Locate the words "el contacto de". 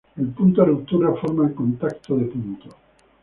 1.47-2.25